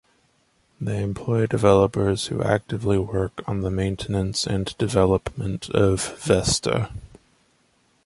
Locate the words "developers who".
1.45-2.41